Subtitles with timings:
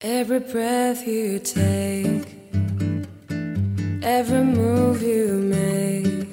[0.00, 2.28] Every breath you take,
[4.00, 6.28] every move you make,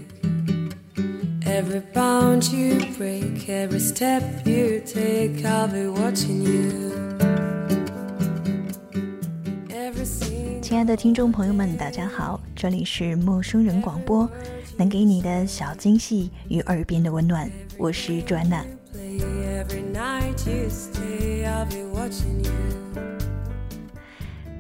[1.48, 6.92] every bound you break, every step you take, I'll be watching you.
[9.70, 10.06] Every
[10.62, 14.30] 亲爱的听众朋友们，大家好，这里是陌生人广播，
[14.78, 18.64] 能给你的小惊喜与耳边的温暖，我是转娜。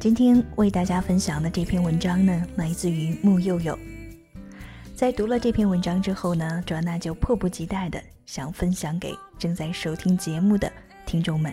[0.05, 3.75] 今天为大家分享的这篇文章呢，来自于木佑佑。
[4.93, 10.71] 在读了这篇文章之后呢，卓娜就迫不及待的想分享给正在收听节目的
[11.07, 11.51] 听众们。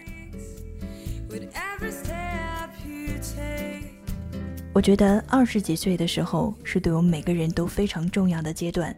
[4.75, 8.95] 我觉得二十几岁的时候是对我们每个人都非常重要的阶段，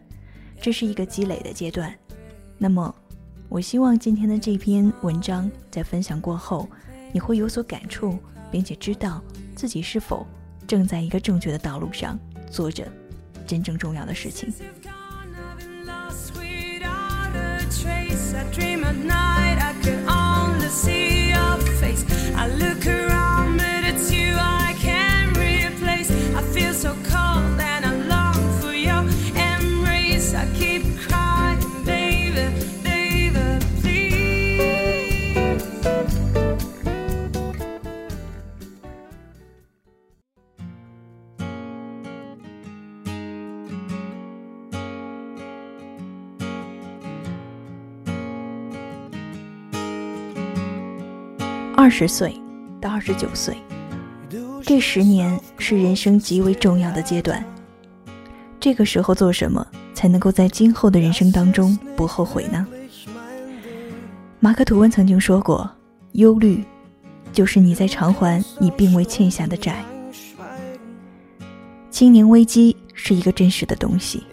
[0.59, 1.95] 这是一个积累的阶段。
[2.57, 2.93] 那么，
[3.47, 6.67] 我希望今天的这篇文章在分享过后，
[7.13, 8.19] 你会有所感触，
[8.51, 9.23] 并且知道
[9.55, 10.27] 自己是否
[10.67, 12.19] 正在一个正确的道路上
[12.51, 12.85] 做着
[13.47, 14.53] 真正重要的事情。
[51.85, 52.33] 二十岁
[52.81, 53.55] 到二十九岁，
[54.63, 57.45] 这十年是人生极为重要的阶段。
[58.59, 62.65] 这个时候做什么才能够在今后的人生当中不后悔呢？
[64.39, 65.69] 马克·吐温曾经说过
[66.13, 66.65] ：“忧虑
[67.31, 69.85] 就是你在偿还你并未欠下的债。”
[71.91, 74.23] 青年危机是一个真实的东西，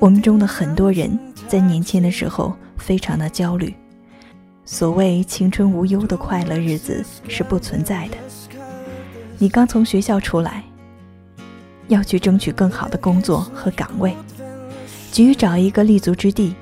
[0.00, 1.16] 我们中的很多人
[1.46, 3.72] 在年轻的时候非常的焦虑。
[4.72, 8.16] 所谓青春无忧的快乐日子是不存在的。
[9.36, 10.64] 你刚从学校出来，
[11.88, 14.16] 要去争取更好的工作和岗位，
[15.10, 16.54] 急于找一个立足之地。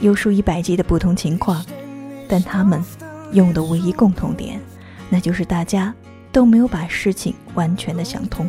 [0.00, 1.64] 有数以百计的不同情况，
[2.28, 2.82] 但他们
[3.30, 4.60] 用的唯一共同点，
[5.08, 5.94] 那就是大家
[6.32, 8.44] 都没有把事情完全的想通。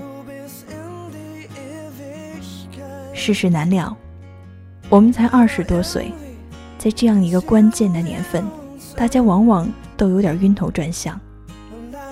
[3.13, 3.95] 世事难料，
[4.89, 6.11] 我们才二十多岁。
[6.77, 8.45] 在这样一个关键的年份，
[8.95, 11.19] 大家往往都有点晕头转向，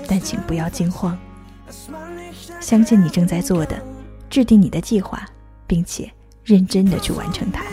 [0.07, 1.17] 但请不要惊慌，
[2.59, 3.79] 相信你正在做的，
[4.29, 5.23] 制定你的计划，
[5.67, 6.11] 并且
[6.43, 7.63] 认真的去完成它。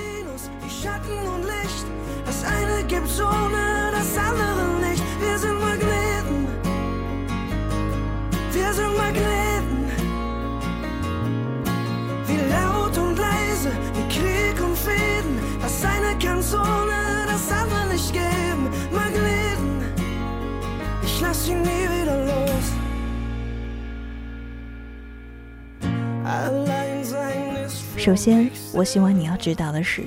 [27.96, 30.02] 首先，我希望你要知道的是，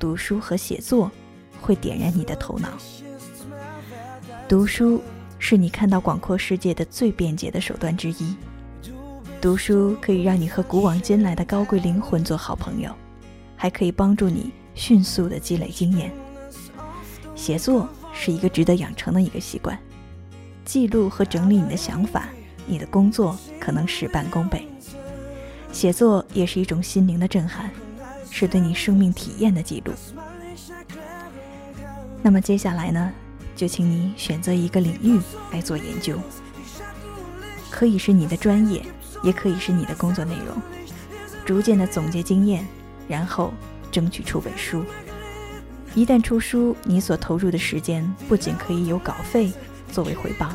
[0.00, 1.08] 读书和写作
[1.60, 2.70] 会点燃你的头脑。
[4.48, 5.00] 读书
[5.38, 8.34] 是你看到广阔世界的最便捷的手段之一。
[9.40, 12.92] 读书可以让你和古往今来的高贵灵魂做好朋友，
[13.54, 16.10] 还可以帮助你迅速的积累经验。
[17.36, 19.78] 写作是一个值得养成的一个习惯，
[20.68, 22.28] 记录和整理你的想法，
[22.66, 24.68] 你的工作可能事半功倍。
[25.72, 27.70] 写作也是一种心灵的震撼，
[28.30, 29.94] 是对你生命体验的记录。
[32.20, 33.10] 那么接下来呢，
[33.56, 35.18] 就请你选择一个领域
[35.52, 36.20] 来做研究，
[37.70, 38.82] 可以是你的专业，
[39.22, 40.54] 也可以是你的工作内容，
[41.46, 42.62] 逐渐的总结经验，
[43.08, 43.54] 然后
[43.90, 44.84] 争取出本书。
[45.94, 49.50] 一旦出书，你所投入的时间不仅可以有稿费
[49.92, 50.50] 作为回报，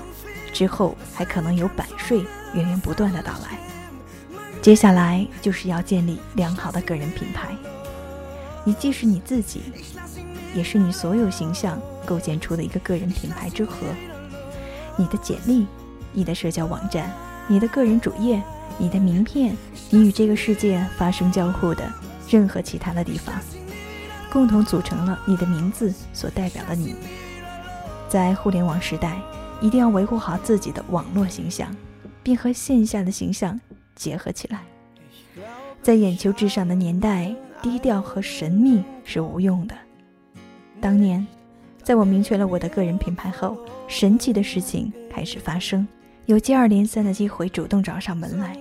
[0.53, 3.57] 之后还可能有版税源源不断的到来。
[4.61, 7.55] 接下来就是要建立良好的个人品牌，
[8.63, 9.61] 你既是你自己，
[10.55, 13.87] 也是你所有形象构建出的一个个人品牌之和。
[14.95, 15.65] 你的简历、
[16.13, 17.11] 你的社交网站、
[17.47, 18.41] 你的个人主页、
[18.77, 19.57] 你的名片，
[19.89, 21.91] 你与这个世界发生交互的
[22.29, 23.35] 任何其他的地方，
[24.31, 26.95] 共同组成了你的名字所代表的你。
[28.13, 29.19] 在互联网时代，
[29.59, 31.75] 一定要维护好自己的网络形象，
[32.21, 33.59] 并和线下的形象
[33.95, 34.61] 结合起来。
[35.81, 39.73] 在眼球至上的年代，低调和神秘是无用的。
[40.79, 41.25] 当年，
[41.81, 43.57] 在我明确了我的个人品牌后，
[43.87, 45.87] 神奇的事情开始发生，
[46.27, 48.55] 有接二连三的机会主动找上门来，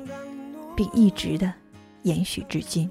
[0.74, 1.52] 并一直的
[2.04, 2.90] 延续至今。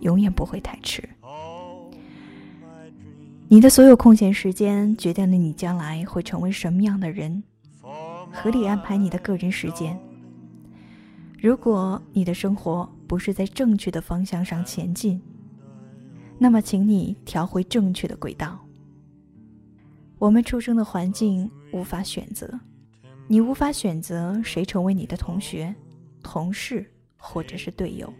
[0.00, 1.08] 永远不会太迟。
[3.48, 7.42] 你的所有空闲时间决定了你将来会成为什么样的人，
[8.32, 9.96] 合理安排你的个人时间。
[11.38, 15.20] 如果你的生活不是在正确的方向上前进，
[16.38, 18.58] 那么请你调回正确的轨道。
[20.18, 22.58] 我们出生的环境无法选择，
[23.28, 25.72] 你无法选择谁成为你的同学、
[26.22, 26.84] 同事
[27.16, 28.12] 或者是队友。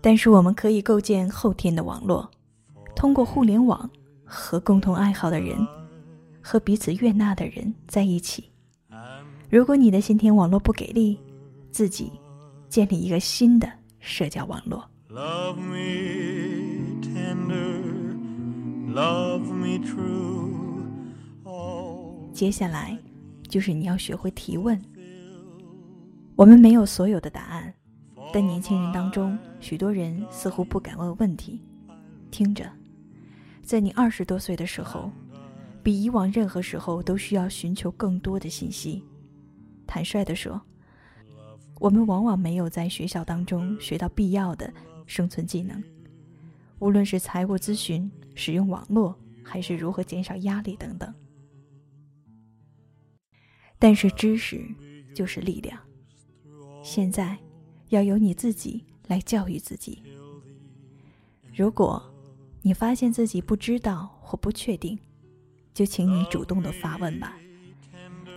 [0.00, 2.30] 但是我们可以构建后天的网络，
[2.94, 3.88] 通过互联网
[4.24, 5.56] 和共同爱好的人
[6.40, 8.50] 和彼此悦纳的人在一起。
[9.48, 11.18] 如果你的先天网络不给力，
[11.70, 12.12] 自己
[12.68, 13.70] 建立一个新的
[14.00, 14.84] 社交网络。
[15.08, 17.82] Love me tender,
[18.92, 20.52] love me true.
[21.44, 22.98] Oh, 接下来
[23.48, 24.80] 就是你要学会提问。
[26.34, 27.72] 我们没有所有的答案，
[28.36, 31.58] 但年轻人当中，许多人似乎不敢问问题。
[32.30, 32.70] 听着，
[33.62, 35.10] 在你二十多岁的时候，
[35.82, 39.02] 比以往任何时候都需要寻求更多的信息。
[39.86, 40.60] 坦率地说，
[41.80, 44.70] 我们往往没有在学校当中学到必要的
[45.06, 45.82] 生存技能，
[46.78, 51.10] 无论是财务咨询、使用网络，还是如何减少压力等等。
[53.78, 54.62] 但是知识
[55.14, 55.80] 就是力量，
[56.82, 57.34] 现在
[57.88, 60.02] 要由你自己来教育自己。
[61.54, 62.02] 如果
[62.62, 64.98] 你发现自己不知道或不确定，
[65.72, 67.36] 就请你主动的发问吧。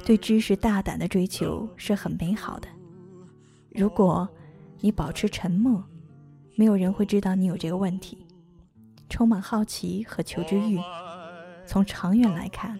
[0.05, 2.67] 对知识大胆的追求是很美好的。
[3.71, 4.27] 如果
[4.79, 5.83] 你保持沉默，
[6.55, 8.25] 没有人会知道你有这个问题。
[9.09, 10.79] 充满好奇和求知欲，
[11.65, 12.79] 从长远来看，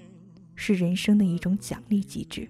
[0.56, 2.48] 是人生的一种奖励机制。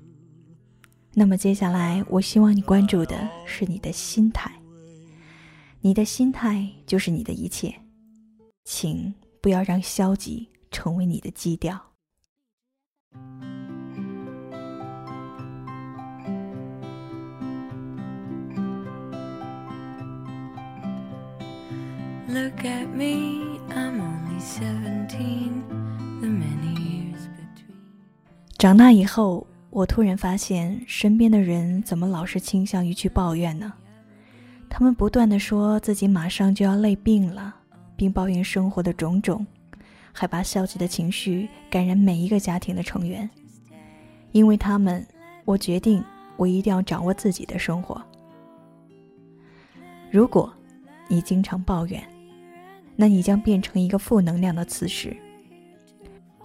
[1.13, 4.51] 那么接下来，我希望你关注的是你的心态。
[5.81, 7.73] 你的心态就是你的一切，
[8.65, 11.77] 请不要让消极成为你的基调。
[22.27, 25.63] Look at me, I'm only 17.
[26.21, 27.73] The many years between.
[28.57, 33.71] 长大以后，我突然发现身边的人怎么老是倾向于去抱怨呢？
[34.67, 37.55] 他们不断的说自己马上就要累病了，
[37.95, 39.45] 并抱怨生活的种种，
[40.11, 43.29] 还把消极的情绪感染每一个家庭的成员。
[44.31, 45.05] 因为他们，
[45.45, 46.03] 我决定
[46.35, 48.01] 我一定要掌握自己的生活。
[50.11, 50.51] 如果
[51.07, 52.03] 你经常抱怨，
[52.95, 55.15] 那你将变成一个负能量的磁石。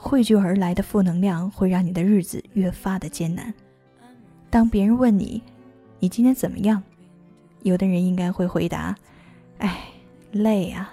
[0.04, 3.52] 汇聚而来的负能量会让你的日子越发的艰难。
[4.50, 5.42] 当别人问你
[5.98, 6.80] ：“你今天怎么样？”
[7.64, 8.94] 有的人应该会回答
[9.58, 9.88] ：“哎，
[10.30, 10.92] 累啊，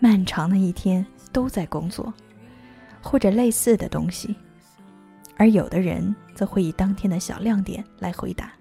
[0.00, 2.12] 漫长的一天都在工作，
[3.00, 4.34] 或者类似的东西。”
[5.38, 8.52] 而有的人则会以当天的小亮点来回答。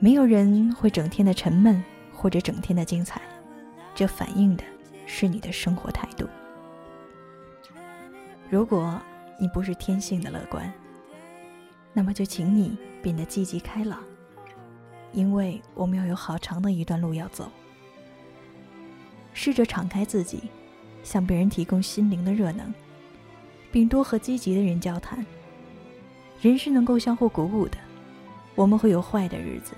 [0.00, 3.22] 没有人会整天的沉闷或者整天的精彩，
[3.94, 4.64] 这反映的
[5.06, 6.26] 是你的生活态度。
[8.48, 9.00] 如果
[9.38, 10.72] 你不是天性的乐观，
[11.92, 13.98] 那么就请你变得积极开朗，
[15.12, 17.50] 因为我们要有好长的一段路要走。
[19.32, 20.44] 试着敞开自己，
[21.02, 22.72] 向别人提供心灵的热能，
[23.72, 25.24] 并多和积极的人交谈。
[26.40, 27.76] 人是能够相互鼓舞的，
[28.54, 29.72] 我们会有坏的日子，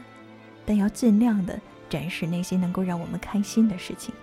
[0.66, 1.58] 但要尽量的
[1.88, 4.14] 展示那些能够让我们开心的事情。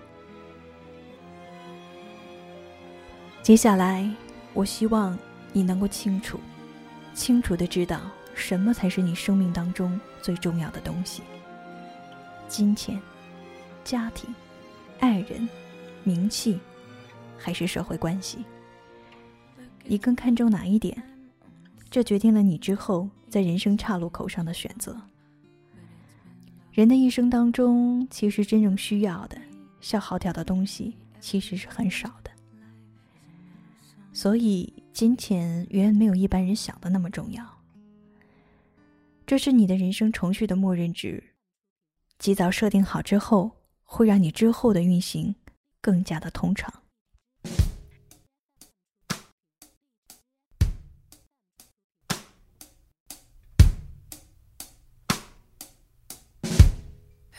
[3.42, 4.10] 接下来，
[4.56, 5.16] 我希望
[5.52, 6.40] 你能够清楚、
[7.14, 8.02] 清楚的知道
[8.34, 11.22] 什么才是你生命当中最重要的东西：
[12.48, 13.00] 金钱、
[13.84, 14.34] 家庭、
[15.00, 15.48] 爱人、
[16.06, 16.58] 名气，
[17.38, 18.46] 还是社会关系？
[19.84, 21.04] 你更看重哪一点？
[21.92, 25.00] 这决定了你之后在人生岔路口上的选择。
[26.72, 29.38] 人的一生当中，其实真正需要的、
[29.82, 32.32] 消耗掉的东西其实是很少的。
[34.16, 37.46] 所以，金钱远远没有一般人想的那么重要。
[39.26, 41.22] 这是你的人生程序的默认值，
[42.18, 43.52] 及早设定好之后，
[43.84, 45.36] 会让你之后的运行
[45.82, 46.74] 更加的通畅。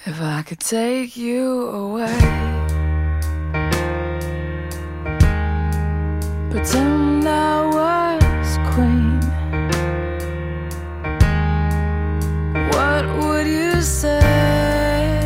[0.04, 2.85] If I could take you away,
[6.56, 9.20] pretend I was queen,
[12.70, 15.20] what would you say?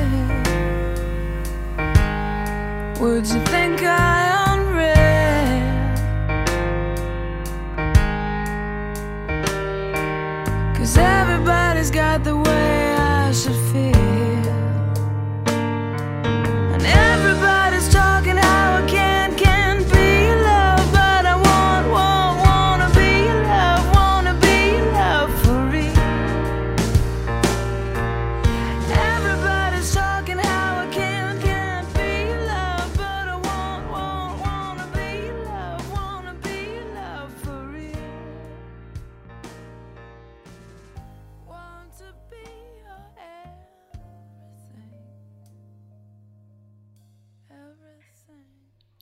[2.99, 3.30] Would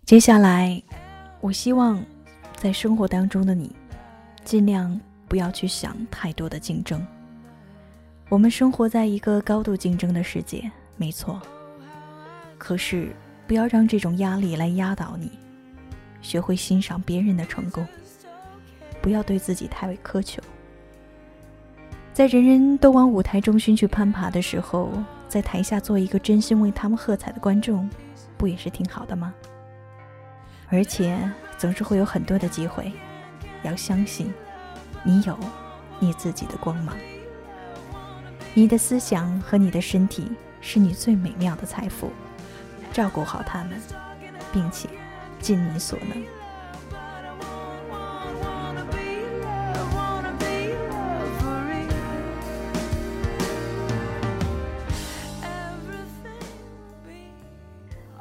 [0.09, 0.83] 接下来，
[1.39, 2.03] 我希望
[2.57, 3.71] 在生活当中的你，
[4.43, 4.99] 尽量
[5.29, 7.07] 不要去想太多的竞争。
[8.31, 10.65] 我们生活在一个高度竞争的世界，
[10.97, 11.39] 没错。
[12.57, 13.15] 可是，
[13.47, 15.31] 不要让这种压力来压倒你，
[16.23, 17.87] 学会欣赏别人的成功，
[19.03, 20.43] 不要对自己太为苛求。
[22.15, 24.91] 在人人都往舞台中心去攀爬的时候，
[25.29, 27.87] 在台下做一个真心为他们喝彩的观众，
[28.39, 29.35] 不也是挺好的吗？
[30.71, 31.19] 而且
[31.57, 32.93] 总是会有很多的机会，
[33.63, 34.33] 要相信，
[35.03, 35.39] 你有
[35.99, 36.97] 你自己的光芒。
[38.55, 42.11] 你的思想和你的身体是你最美妙的财富，
[42.93, 43.81] 照顾好他们，
[44.53, 44.89] 并且
[45.41, 46.38] 尽你所能。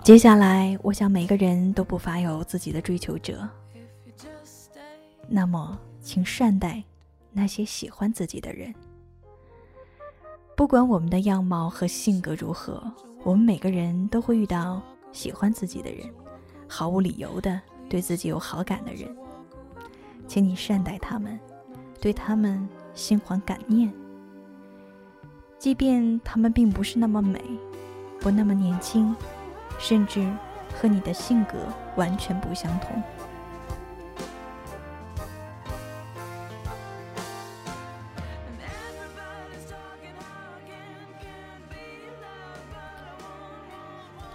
[0.08, 3.46] 接下来，我想每个人都不乏有自己的追求者，
[5.28, 6.82] 那么请善待
[7.34, 8.74] 那些喜欢自己的人。
[10.56, 12.82] 不管我们的样貌和性格如何，
[13.26, 16.10] 我们每个人都会遇到喜欢自己的人，
[16.70, 17.60] 毫无理由的
[17.90, 19.14] 对自己有好感的人。
[20.26, 21.38] 请你善待他们，
[22.00, 23.94] 对他们心怀感念，
[25.60, 27.44] 即便他们并不是那么美，
[28.22, 29.14] 不那么年轻，
[29.80, 30.28] 甚至
[30.74, 31.58] 和你的性格
[31.96, 33.02] 完全不相同。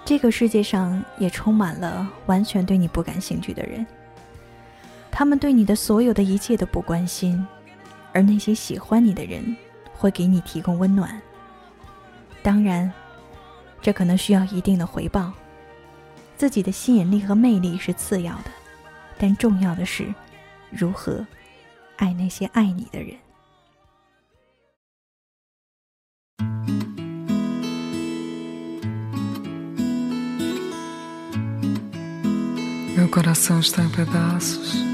[0.04, 3.86] 这个世界上也充满了完全对你不感兴趣的人，
[5.10, 7.46] 他们对你的所有的一切都不关心，
[8.12, 9.56] 而那些喜欢你的人
[9.94, 11.18] 会给你提供温暖。
[12.42, 12.92] 当然，
[13.82, 15.32] 这可能需要一定的回报。
[16.36, 18.50] 自己的吸引力和魅力是次要的，
[19.18, 20.12] 但重要的是
[20.70, 21.26] 如何
[21.96, 23.16] 爱那些爱你的人。
[32.96, 34.91] Meu coração está em pedaços.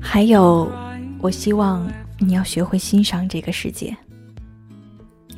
[0.00, 0.70] 还有，
[1.20, 3.96] 我希望你要学会欣赏这个世界。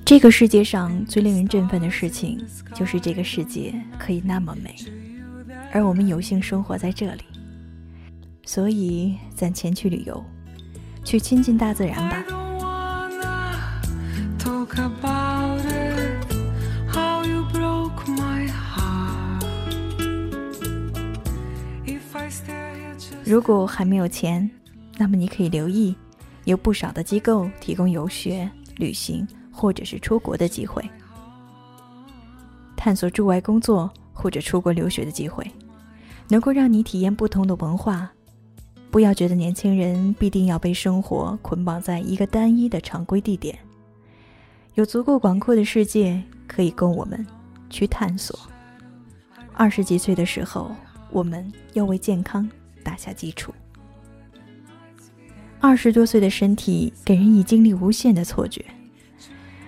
[0.05, 2.39] 这个世界上最令人振奋的事情，
[2.75, 4.75] 就是这个世界可以那么美，
[5.73, 7.23] 而我们有幸生活在这里。
[8.45, 10.23] 所以，攒钱去旅游，
[11.05, 12.25] 去亲近大自然吧
[23.33, 24.47] 如果还没有钱，
[24.99, 25.97] 那么你可以留意，
[26.45, 28.47] 有不少的机构提供游学、
[28.77, 30.85] 旅行或者是出国的机会，
[32.77, 35.51] 探索驻外工作或者出国留学的机会，
[36.29, 38.13] 能够让你体验不同的文化。
[38.91, 43.59] 不要觉得年轻人必定要被生活捆绑在一个单一的常规地点，
[44.75, 47.27] 有足够广阔的世界可以供我们
[47.71, 48.39] 去探索。
[49.55, 50.71] 二十几岁的时候，
[51.11, 52.47] 我们要为健康
[52.83, 53.53] 打下基础。
[55.61, 58.65] 二十多岁的身体给人以精力无限的错觉。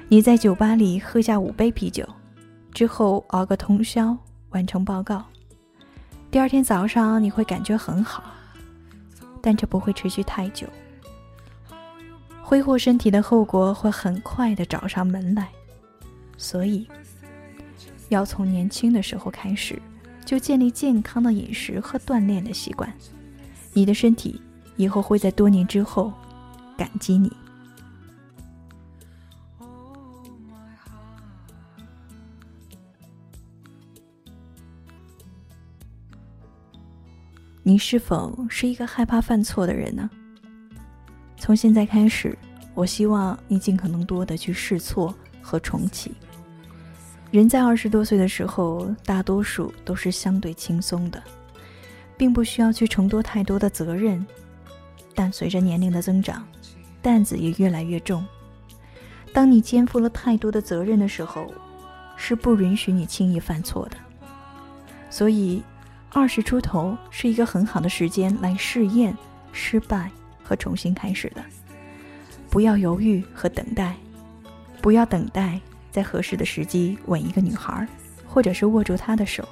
[0.08, 2.06] 你在酒吧里喝下五杯啤酒，
[2.72, 4.16] 之后熬个通宵
[4.50, 5.24] 完成报告，
[6.30, 8.24] 第二天早上你会感觉很好，
[9.40, 10.66] 但这不会持续太久。
[12.42, 15.48] 挥霍身体的后果会很快的找上门来，
[16.36, 16.86] 所以
[18.10, 19.80] 要从年轻的时候开始
[20.24, 22.92] 就建立健康的饮食和锻炼的习惯，
[23.72, 24.40] 你的身体
[24.76, 26.12] 以后会在多年之后
[26.76, 27.30] 感激你。
[37.66, 40.10] 你是否是一个害怕犯错的人呢？
[41.38, 42.36] 从现在开始，
[42.74, 46.12] 我希望你尽可能多的去试错和重启。
[47.34, 51.20] 人在二十多岁的时候，大多数都是相对轻松的，
[52.16, 54.24] 并不需要去承多太多的责任。
[55.16, 56.46] 但随着年龄的增长，
[57.02, 58.24] 担子也越来越重。
[59.32, 61.52] 当你肩负了太多的责任的时候，
[62.16, 63.96] 是不允许你轻易犯错的。
[65.10, 65.62] 所以。
[66.16, 69.18] 二十出头是一个很好的时间来试验、
[69.50, 70.08] 失败
[70.44, 71.42] 和重新开始的。
[72.48, 73.96] 不要犹豫和等待，
[74.80, 75.60] 不要等待
[75.94, 77.86] 在合适的时机吻一个女孩，
[78.26, 79.48] 或者是握住她的手。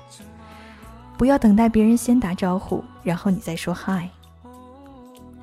[1.17, 4.11] 不要等待别人先打招呼，然后你再说嗨。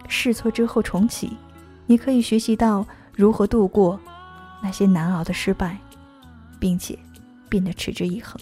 [0.10, 1.38] 试错之后重启，
[1.86, 3.98] 你可以学习到如何度过
[4.62, 5.78] 那些难熬的失败，
[6.60, 7.00] 并且
[7.48, 8.38] 变得持之以恒。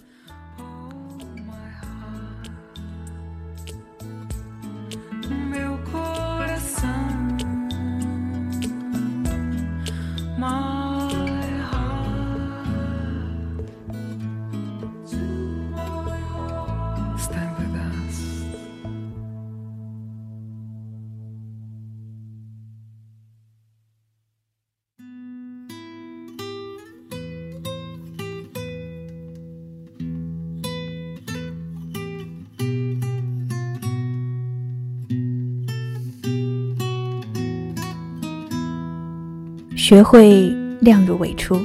[39.88, 40.50] 学会
[40.82, 41.58] 量入为出。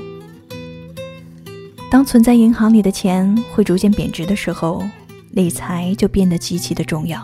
[1.90, 4.80] 当存在银行里的钱会逐渐贬值的时候，
[5.32, 7.20] 理财就变得极其的重要。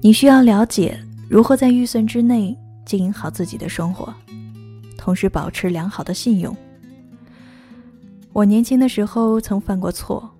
[0.00, 0.98] 你需要了解
[1.28, 4.10] 如何在预算之内经营好自己的生活，
[4.96, 6.56] 同时保持良好的信用。
[8.32, 10.30] 我年轻的时候曾犯过错，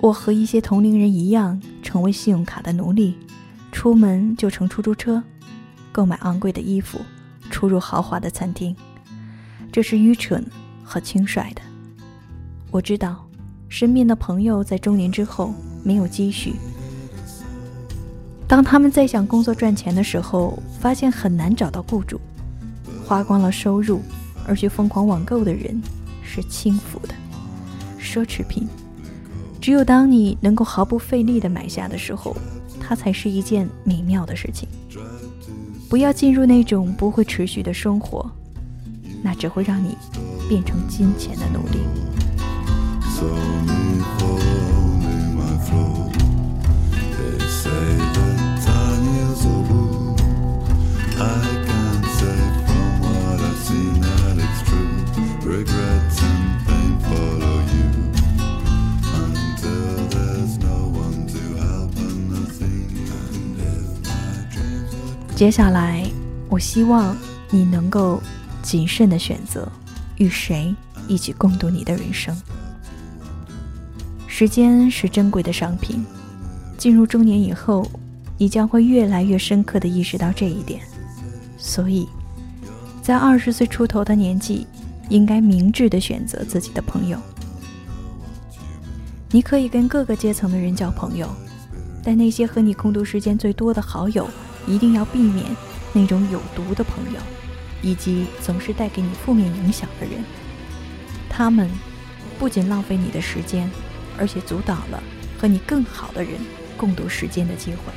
[0.00, 3.16] 我和一些同龄人一样，成为信用卡的奴隶，
[3.72, 5.20] 出门就乘出租车，
[5.90, 7.00] 购买昂贵的衣服。
[7.52, 8.74] 出入豪华的餐厅，
[9.70, 10.44] 这是愚蠢
[10.82, 11.60] 和轻率的。
[12.70, 13.28] 我知道，
[13.68, 16.54] 身边的朋友在中年之后没有积蓄，
[18.48, 22.18] 当他们在想工作赚钱的时候，发现很难找到雇主，
[23.04, 24.00] 花光了收入
[24.48, 25.80] 而去疯狂网购的人
[26.22, 27.14] 是轻浮的
[28.00, 28.66] 奢侈品。
[29.60, 32.34] 只有当你能够毫不费力的买下的时候，
[32.80, 34.68] 它才是一件美妙的事情。
[35.92, 38.24] 不要进入那种不会持续的生活，
[39.22, 39.94] 那只会让你
[40.48, 41.80] 变成金钱的奴隶。
[65.42, 66.08] 接下来，
[66.48, 67.16] 我希望
[67.50, 68.22] 你能够
[68.62, 69.68] 谨慎的选择
[70.18, 70.72] 与谁
[71.08, 72.32] 一起共度你的人生。
[74.28, 76.06] 时间是珍贵的商品，
[76.78, 77.84] 进入中年以后，
[78.38, 80.80] 你将会越来越深刻的意识到这一点。
[81.58, 82.06] 所以，
[83.02, 84.64] 在二十岁出头的年纪，
[85.08, 87.18] 应该明智的选择自己的朋友。
[89.32, 91.28] 你可以跟各个阶层的人交朋友，
[92.00, 94.30] 但那些和你共度时间最多的好友。
[94.66, 95.46] 一定要避免
[95.92, 97.20] 那种有毒的朋友，
[97.82, 100.24] 以及总是带给你负面影响的人。
[101.28, 101.70] 他们
[102.38, 103.70] 不仅浪费你的时间，
[104.18, 105.02] 而且阻挡了
[105.40, 106.32] 和你更好的人
[106.76, 107.92] 共度时间的机会。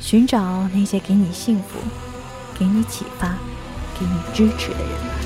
[0.00, 1.78] 寻找那些给你幸福、
[2.58, 3.36] 给你启发、
[3.98, 5.25] 给你支持的人。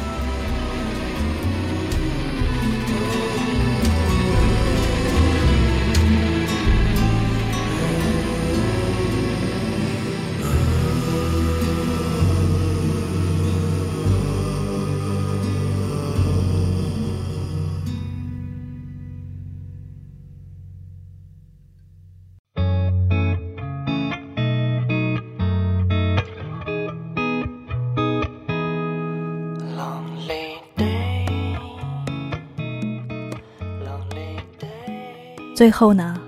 [35.60, 36.18] 最后呢，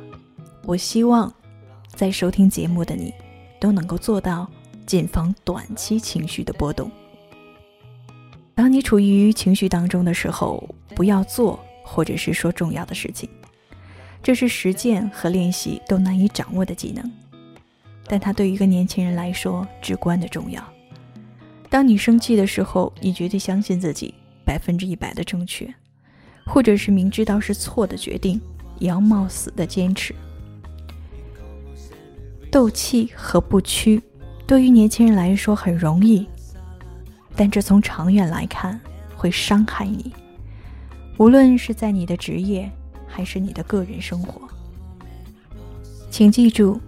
[0.66, 1.33] 我希望
[1.87, 3.14] 在收听节目的你
[3.59, 4.47] 都能够做到
[4.85, 6.90] 谨防短期情绪的波动。
[8.55, 10.62] 当你处于情绪当中的时候，
[10.95, 13.27] 不要做或者是说重要的事情，
[14.23, 17.11] 这是实践和练习都难以掌握的技能，
[18.07, 20.62] 但它对于一个年轻人来说至关的重要。
[21.71, 24.12] 当你生气的时候，你绝对相信自己
[24.45, 25.75] 百分之一百的正确，
[26.45, 28.38] 或者是明知道是错的决定，
[28.83, 30.12] 也要冒死的坚持。
[32.51, 34.03] 斗气和不屈，
[34.45, 36.27] 对于年轻人来说很容易。
[37.37, 38.79] 但这从长远来看
[39.16, 40.12] 会伤害你，
[41.16, 42.68] 无论是在你的职业
[43.07, 44.42] 还是你的个人生活。
[46.11, 46.81] 请记住，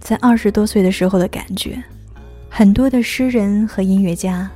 [0.00, 1.80] 在二十多岁的时候的感觉，
[2.48, 4.50] 很多的诗人和音乐家、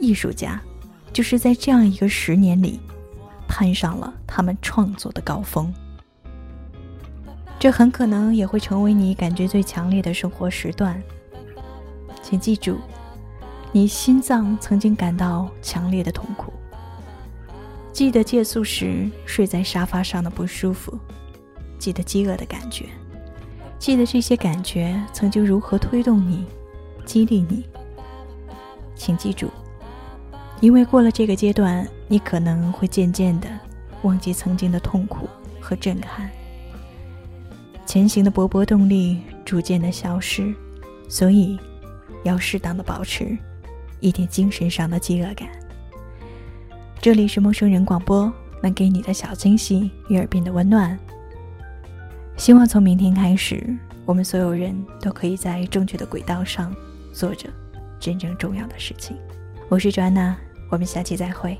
[0.00, 0.60] 艺术家，
[1.12, 2.78] 就是在这样一个十年里，
[3.48, 5.72] 攀上了他们创作的高峰。
[7.58, 11.02] 这很可能也会成为你感觉最强烈的生活时段。
[12.22, 12.78] 请记住。
[13.70, 16.50] 你心脏曾经感到强烈的痛苦，
[17.92, 20.98] 记得借宿时睡在沙发上的不舒服，
[21.78, 22.86] 记得饥饿的感觉，
[23.78, 26.46] 记得这些感觉曾经如何推动你、
[27.04, 27.62] 激励你。
[28.94, 29.50] 请记住，
[30.62, 33.48] 因为过了这个阶段，你可能会渐渐的
[34.00, 35.28] 忘记曾经的痛苦
[35.60, 36.30] 和震撼，
[37.88, 40.54] 前行的勃勃动力逐渐的消失，
[41.08, 41.58] 所以
[42.22, 43.34] 要适当的保持。
[44.00, 45.48] 一点精神上的饥饿感。
[47.00, 48.30] 这里是陌生人广播，
[48.62, 50.98] 能给你的小惊喜与耳边的温暖。
[52.36, 53.66] 希望从明天开始，
[54.04, 56.76] 我们所有人都可以在正确的轨道上
[57.10, 57.48] 做着
[57.98, 59.16] 真正重要的事情。
[59.70, 60.36] 我是卓安娜，
[60.70, 61.58] 我们下期再会。